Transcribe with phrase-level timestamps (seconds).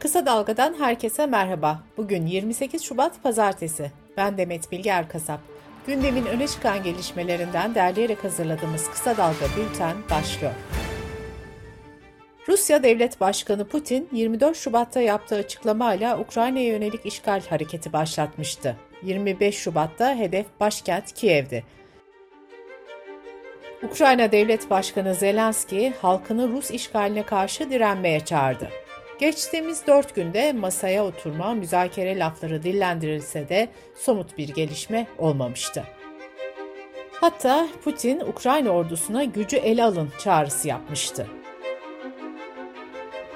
[0.00, 1.82] Kısa Dalga'dan herkese merhaba.
[1.96, 3.90] Bugün 28 Şubat Pazartesi.
[4.16, 5.40] Ben Demet Bilge Erkasap.
[5.86, 10.52] Gündemin öne çıkan gelişmelerinden derleyerek hazırladığımız Kısa Dalga Bülten başlıyor.
[12.48, 18.76] Rusya Devlet Başkanı Putin 24 Şubat'ta yaptığı açıklamayla Ukrayna'ya yönelik işgal hareketi başlatmıştı.
[19.02, 21.64] 25 Şubat'ta hedef başkent Kiev'di.
[23.82, 28.70] Ukrayna Devlet Başkanı Zelenski halkını Rus işgaline karşı direnmeye çağırdı.
[29.20, 35.84] Geçtiğimiz dört günde masaya oturma, müzakere lafları dillendirilse de somut bir gelişme olmamıştı.
[37.12, 41.26] Hatta Putin Ukrayna ordusuna gücü ele alın çağrısı yapmıştı.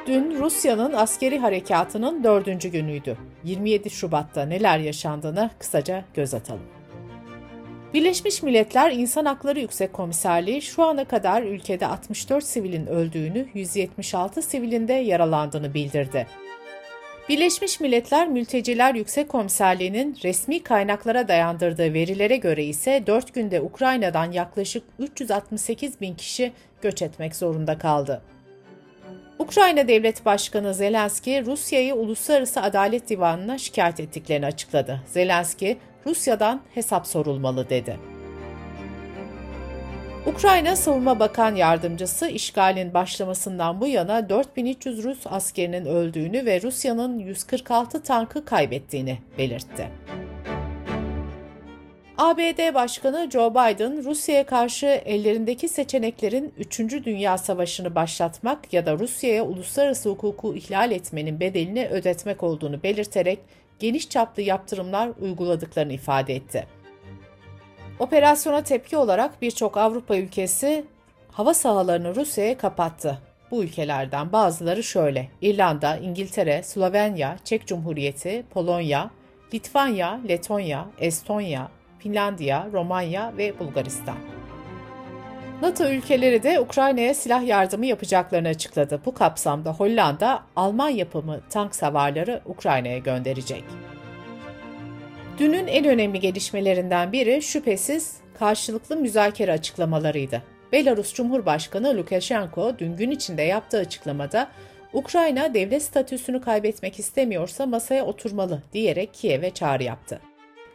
[0.06, 3.18] Dün Rusya'nın askeri harekatının dördüncü günüydü.
[3.44, 6.73] 27 Şubat'ta neler yaşandığına kısaca göz atalım.
[7.94, 14.88] Birleşmiş Milletler İnsan Hakları Yüksek Komiserliği şu ana kadar ülkede 64 sivilin öldüğünü, 176 sivilin
[14.88, 16.26] de yaralandığını bildirdi.
[17.28, 24.82] Birleşmiş Milletler Mülteciler Yüksek Komiserliği'nin resmi kaynaklara dayandırdığı verilere göre ise 4 günde Ukrayna'dan yaklaşık
[24.98, 28.22] 368 bin kişi göç etmek zorunda kaldı.
[29.38, 35.00] Ukrayna Devlet Başkanı Zelenski, Rusya'yı Uluslararası Adalet Divanı'na şikayet ettiklerini açıkladı.
[35.06, 37.98] Zelenski, Rusya'dan hesap sorulmalı dedi.
[40.26, 48.02] Ukrayna Savunma Bakan Yardımcısı işgalin başlamasından bu yana 4300 Rus askerinin öldüğünü ve Rusya'nın 146
[48.02, 49.90] tankı kaybettiğini belirtti.
[52.18, 56.78] ABD Başkanı Joe Biden, Rusya'ya karşı ellerindeki seçeneklerin 3.
[56.80, 63.38] Dünya Savaşı'nı başlatmak ya da Rusya'ya uluslararası hukuku ihlal etmenin bedelini ödetmek olduğunu belirterek
[63.78, 66.66] geniş çaplı yaptırımlar uyguladıklarını ifade etti.
[67.98, 70.84] Operasyona tepki olarak birçok Avrupa ülkesi
[71.30, 73.18] hava sahalarını Rusya'ya kapattı.
[73.50, 79.10] Bu ülkelerden bazıları şöyle: İrlanda, İngiltere, Slovenya, Çek Cumhuriyeti, Polonya,
[79.54, 84.33] Litvanya, Letonya, Estonya, Finlandiya, Romanya ve Bulgaristan.
[85.64, 89.00] NATO ülkeleri de Ukrayna'ya silah yardımı yapacaklarını açıkladı.
[89.06, 93.64] Bu kapsamda Hollanda, Alman yapımı tank savarları Ukrayna'ya gönderecek.
[95.38, 100.42] Dünün en önemli gelişmelerinden biri şüphesiz karşılıklı müzakere açıklamalarıydı.
[100.72, 104.48] Belarus Cumhurbaşkanı Lukashenko dün gün içinde yaptığı açıklamada
[104.92, 110.20] Ukrayna devlet statüsünü kaybetmek istemiyorsa masaya oturmalı diyerek Kiev'e çağrı yaptı.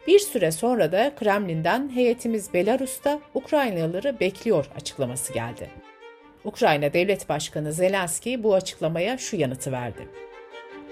[0.06, 5.70] Bir süre sonra da Kremlin'den heyetimiz Belarus'ta Ukraynalıları bekliyor açıklaması geldi.
[6.44, 10.08] Ukrayna Devlet Başkanı Zelenski bu açıklamaya şu yanıtı verdi.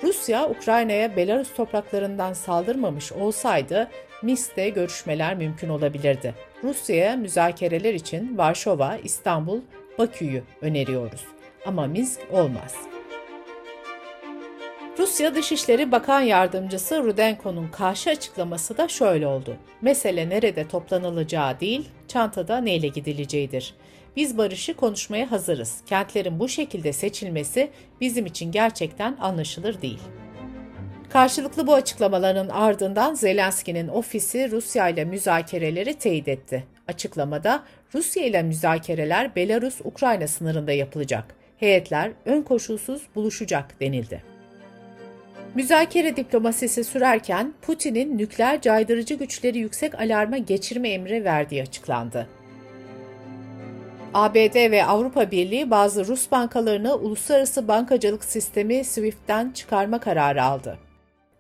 [0.03, 3.91] Rusya, Ukrayna'ya Belarus topraklarından saldırmamış olsaydı
[4.23, 6.35] Minsk'te görüşmeler mümkün olabilirdi.
[6.65, 9.61] Rusya'ya müzakereler için Varşova, İstanbul,
[9.99, 11.25] Bakü'yü öneriyoruz.
[11.67, 12.98] Ama Minsk olmaz.''
[15.19, 19.57] Rusya Dışişleri Bakan Yardımcısı Rudenko'nun karşı açıklaması da şöyle oldu.
[19.83, 23.75] Mesele nerede toplanılacağı değil, çantada neyle gidileceğidir.
[24.17, 25.81] Biz barışı konuşmaya hazırız.
[25.87, 27.71] Kentlerin bu şekilde seçilmesi
[28.01, 30.01] bizim için gerçekten anlaşılır değil.
[31.11, 36.65] Karşılıklı bu açıklamaların ardından Zelenski'nin ofisi Rusya ile müzakereleri teyit etti.
[36.89, 37.63] Açıklamada
[37.95, 41.25] Rusya ile müzakereler Belarus-Ukrayna sınırında yapılacak.
[41.57, 44.38] Heyetler ön koşulsuz buluşacak denildi.
[45.59, 52.29] Müzakere diplomasisi sürerken Putin'in nükleer caydırıcı güçleri yüksek alarma geçirme emri verdiği açıklandı.
[54.15, 60.79] ABD ve Avrupa Birliği bazı Rus bankalarını uluslararası bankacılık sistemi SWIFT'ten çıkarma kararı aldı.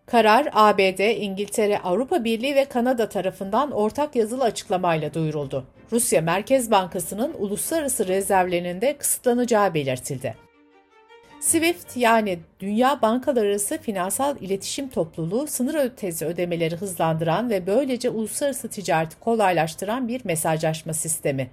[0.07, 5.65] Karar ABD, İngiltere, Avrupa Birliği ve Kanada tarafından ortak yazılı açıklamayla duyuruldu.
[5.93, 10.48] Rusya Merkez Bankası'nın uluslararası rezervlerinin de kısıtlanacağı belirtildi.
[11.41, 18.69] SWIFT yani Dünya Bankalar Arası Finansal İletişim Topluluğu sınır ötesi ödemeleri hızlandıran ve böylece uluslararası
[18.69, 21.51] ticareti kolaylaştıran bir mesajlaşma sistemi.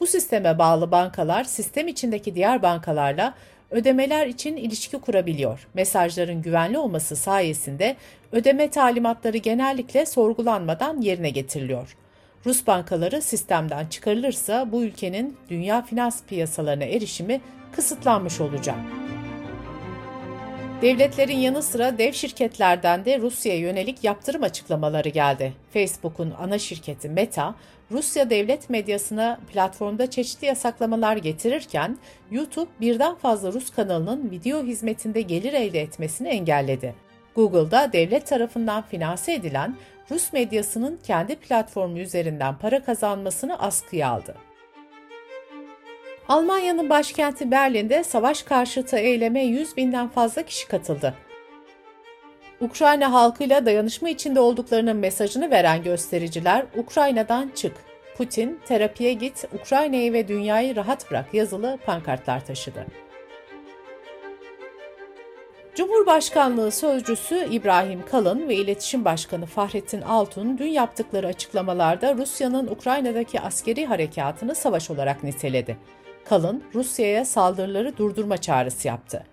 [0.00, 3.34] Bu sisteme bağlı bankalar sistem içindeki diğer bankalarla
[3.70, 5.68] ödemeler için ilişki kurabiliyor.
[5.74, 7.96] Mesajların güvenli olması sayesinde
[8.32, 11.96] ödeme talimatları genellikle sorgulanmadan yerine getiriliyor.
[12.46, 17.40] Rus bankaları sistemden çıkarılırsa bu ülkenin dünya finans piyasalarına erişimi
[17.72, 18.76] kısıtlanmış olacak.
[20.82, 25.52] Devletlerin yanı sıra dev şirketlerden de Rusya'ya yönelik yaptırım açıklamaları geldi.
[25.72, 27.54] Facebook'un ana şirketi Meta,
[27.90, 31.98] Rusya devlet medyasına platformda çeşitli yasaklamalar getirirken
[32.30, 36.94] YouTube birden fazla Rus kanalının video hizmetinde gelir elde etmesini engelledi.
[37.34, 39.76] Google'da devlet tarafından finanse edilen
[40.10, 44.34] Rus medyasının kendi platformu üzerinden para kazanmasını askıya aldı.
[46.28, 51.14] Almanya'nın başkenti Berlin'de savaş karşıtı eyleme 100 binden fazla kişi katıldı.
[52.60, 57.72] Ukrayna halkıyla dayanışma içinde olduklarının mesajını veren göstericiler Ukrayna'dan çık,
[58.16, 62.86] Putin terapiye git, Ukrayna'yı ve dünyayı rahat bırak yazılı pankartlar taşıdı.
[65.74, 73.86] Cumhurbaşkanlığı Sözcüsü İbrahim Kalın ve İletişim Başkanı Fahrettin Altun dün yaptıkları açıklamalarda Rusya'nın Ukrayna'daki askeri
[73.86, 75.76] harekatını savaş olarak niteledi.
[76.28, 79.24] Kalın, Rusya'ya saldırıları durdurma çağrısı yaptı.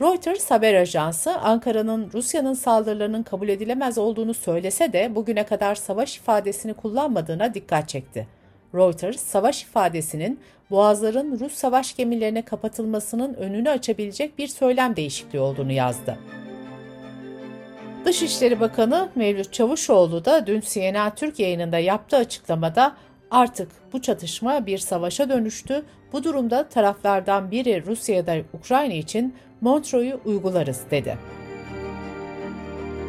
[0.00, 6.74] Reuters haber ajansı Ankara'nın Rusya'nın saldırılarının kabul edilemez olduğunu söylese de bugüne kadar savaş ifadesini
[6.74, 8.26] kullanmadığına dikkat çekti.
[8.74, 10.40] Reuters, savaş ifadesinin
[10.70, 16.18] boğazların Rus savaş gemilerine kapatılmasının önünü açabilecek bir söylem değişikliği olduğunu yazdı.
[18.04, 22.96] Dışişleri Bakanı Mevlüt Çavuşoğlu da dün CNN Türk yayınında yaptığı açıklamada
[23.34, 25.82] artık bu çatışma bir savaşa dönüştü.
[26.12, 31.18] Bu durumda taraflardan biri Rusya ya da Ukrayna için Montreux'u uygularız dedi.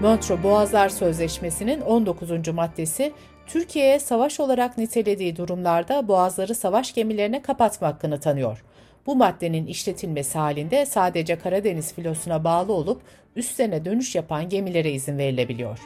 [0.02, 2.48] Montreux Boğazlar Sözleşmesi'nin 19.
[2.48, 3.14] maddesi
[3.48, 8.64] Türkiye'ye savaş olarak nitelediği durumlarda boğazları savaş gemilerine kapatma hakkını tanıyor.
[9.06, 13.02] Bu maddenin işletilmesi halinde sadece Karadeniz filosuna bağlı olup
[13.36, 15.80] üstlerine dönüş yapan gemilere izin verilebiliyor.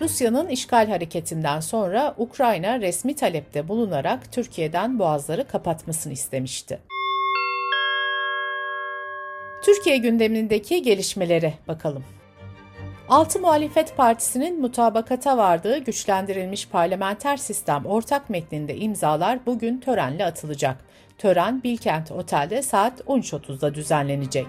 [0.00, 6.78] Rusya'nın işgal hareketinden sonra Ukrayna resmi talepte bulunarak Türkiye'den boğazları kapatmasını istemişti.
[9.62, 12.04] Türkiye gündemindeki gelişmelere bakalım.
[13.08, 20.76] Altı Muhalefet Partisi'nin mutabakata vardığı güçlendirilmiş parlamenter sistem ortak metninde imzalar bugün törenle atılacak.
[21.18, 24.46] Tören Bilkent Otel'de saat 13.30'da düzenlenecek.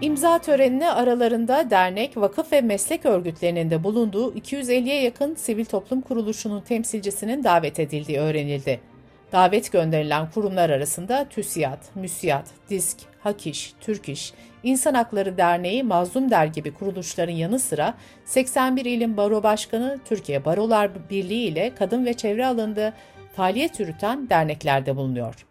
[0.00, 6.60] İmza törenine aralarında dernek, vakıf ve meslek örgütlerinin de bulunduğu 250'ye yakın sivil toplum kuruluşunun
[6.60, 8.80] temsilcisinin davet edildiği öğrenildi.
[9.32, 16.46] Davet gönderilen kurumlar arasında TÜSİAD, MÜSİAD, DİSK, HAKİŞ, Türk İş, İnsan Hakları Derneği, Mazlum Der
[16.46, 17.94] gibi kuruluşların yanı sıra
[18.24, 22.92] 81 ilin baro başkanı, Türkiye Barolar Birliği ile kadın ve çevre alanında
[23.36, 25.47] faaliyet yürüten derneklerde bulunuyor.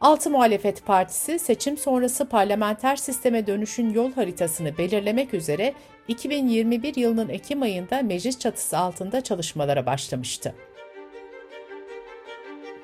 [0.00, 5.74] Altı Muhalefet Partisi seçim sonrası parlamenter sisteme dönüşün yol haritasını belirlemek üzere
[6.08, 10.54] 2021 yılının Ekim ayında meclis çatısı altında çalışmalara başlamıştı.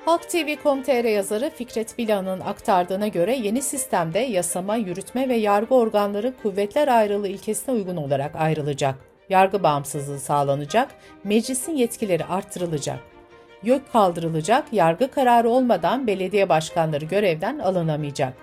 [0.05, 6.87] Halk TV.com.tr yazarı Fikret Bilan'ın aktardığına göre yeni sistemde yasama, yürütme ve yargı organları kuvvetler
[6.87, 8.95] ayrılığı ilkesine uygun olarak ayrılacak.
[9.29, 10.89] Yargı bağımsızlığı sağlanacak,
[11.23, 13.16] meclisin yetkileri arttırılacak.
[13.63, 18.33] Yok kaldırılacak, yargı kararı olmadan belediye başkanları görevden alınamayacak.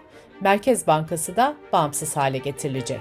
[0.41, 3.01] Merkez Bankası da bağımsız hale getirilecek.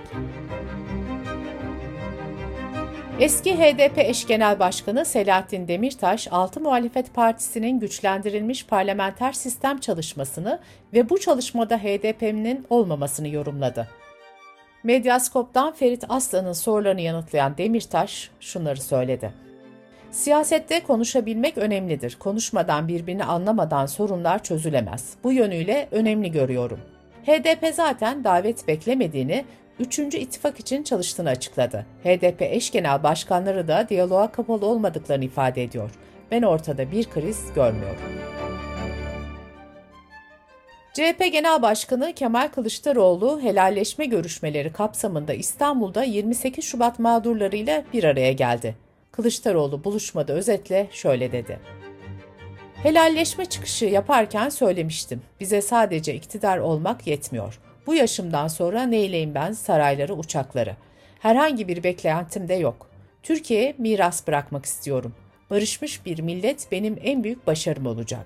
[3.19, 10.59] Eski HDP eş genel başkanı Selahattin Demirtaş, Altı Muhalefet Partisi'nin güçlendirilmiş parlamenter sistem çalışmasını
[10.93, 13.87] ve bu çalışmada HDP'nin olmamasını yorumladı.
[14.83, 19.33] Medyaskop'tan Ferit Aslan'ın sorularını yanıtlayan Demirtaş şunları söyledi.
[20.13, 22.15] Siyasette konuşabilmek önemlidir.
[22.19, 25.13] Konuşmadan birbirini anlamadan sorunlar çözülemez.
[25.23, 26.79] Bu yönüyle önemli görüyorum.
[27.25, 29.45] HDP zaten davet beklemediğini,
[29.79, 31.85] üçüncü ittifak için çalıştığını açıkladı.
[32.03, 35.91] HDP eş genel başkanları da diyaloğa kapalı olmadıklarını ifade ediyor.
[36.31, 38.01] Ben ortada bir kriz görmüyorum.
[40.93, 48.82] CHP Genel Başkanı Kemal Kılıçdaroğlu helalleşme görüşmeleri kapsamında İstanbul'da 28 Şubat mağdurlarıyla bir araya geldi.
[49.13, 51.59] Kılıçdaroğlu buluşmada özetle şöyle dedi.
[52.75, 55.21] Helalleşme çıkışı yaparken söylemiştim.
[55.39, 57.59] Bize sadece iktidar olmak yetmiyor.
[57.87, 60.75] Bu yaşımdan sonra neyleyim ben sarayları, uçakları.
[61.19, 62.89] Herhangi bir beklentim de yok.
[63.23, 65.13] Türkiye'ye miras bırakmak istiyorum.
[65.49, 68.25] Barışmış bir millet benim en büyük başarım olacak.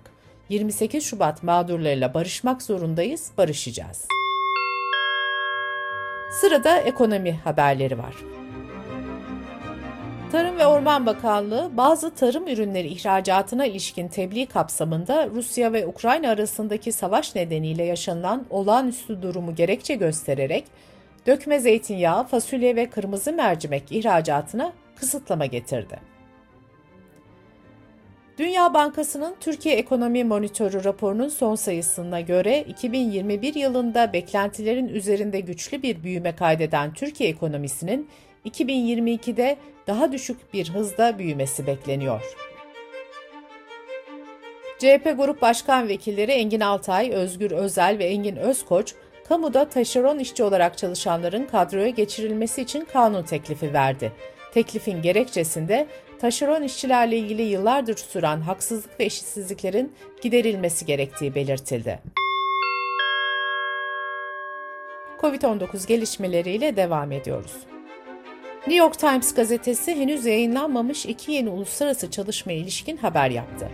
[0.49, 4.05] 28 Şubat mağdurlarıyla barışmak zorundayız, barışacağız.
[6.41, 8.36] Sırada ekonomi haberleri var.
[10.31, 16.91] Tarım ve Orman Bakanlığı bazı tarım ürünleri ihracatına ilişkin tebliğ kapsamında Rusya ve Ukrayna arasındaki
[16.91, 20.65] savaş nedeniyle yaşanılan olağanüstü durumu gerekçe göstererek
[21.27, 25.99] dökme zeytinyağı, fasulye ve kırmızı mercimek ihracatına kısıtlama getirdi.
[28.37, 36.03] Dünya Bankası'nın Türkiye Ekonomi Monitörü raporunun son sayısına göre 2021 yılında beklentilerin üzerinde güçlü bir
[36.03, 38.09] büyüme kaydeden Türkiye ekonomisinin
[38.47, 42.21] 2022'de daha düşük bir hızda büyümesi bekleniyor.
[44.79, 48.93] CHP Grup Başkan Vekilleri Engin Altay, Özgür Özel ve Engin Özkoç,
[49.27, 54.11] kamuda taşeron işçi olarak çalışanların kadroya geçirilmesi için kanun teklifi verdi.
[54.53, 55.87] Teklifin gerekçesinde
[56.19, 61.99] taşeron işçilerle ilgili yıllardır süren haksızlık ve eşitsizliklerin giderilmesi gerektiği belirtildi.
[65.21, 67.53] Covid-19 gelişmeleriyle devam ediyoruz.
[68.67, 73.69] New York Times gazetesi henüz yayınlanmamış iki yeni uluslararası çalışmaya ilişkin haber yaptı.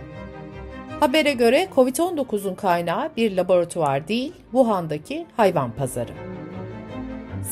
[1.00, 6.12] Habere göre COVID-19'un kaynağı bir laboratuvar değil, Wuhan'daki hayvan pazarı.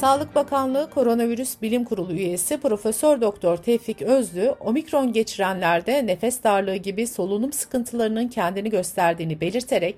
[0.00, 7.06] Sağlık Bakanlığı Koronavirüs Bilim Kurulu üyesi Profesör Doktor Tevfik Özlü, omikron geçirenlerde nefes darlığı gibi
[7.06, 9.96] solunum sıkıntılarının kendini gösterdiğini belirterek,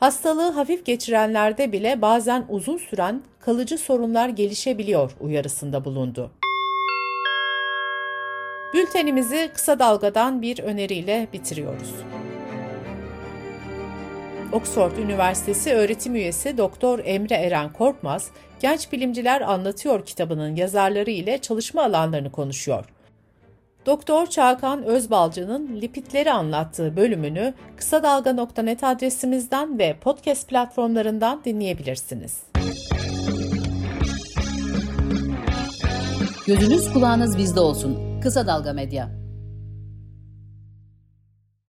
[0.00, 6.30] hastalığı hafif geçirenlerde bile bazen uzun süren kalıcı sorunlar gelişebiliyor uyarısında bulundu.
[8.74, 11.94] Bültenimizi kısa dalgadan bir öneriyle bitiriyoruz.
[14.52, 21.82] Oxford Üniversitesi öğretim üyesi Doktor Emre Eren Korkmaz, Genç Bilimciler Anlatıyor kitabının yazarları ile çalışma
[21.82, 22.84] alanlarını konuşuyor.
[23.86, 32.42] Doktor Çağkan Özbalcı'nın lipitleri anlattığı bölümünü kısa dalga.net adresimizden ve podcast platformlarından dinleyebilirsiniz.
[36.46, 38.11] Gözünüz kulağınız bizde olsun.
[38.22, 39.21] Kısa Dalga Medya.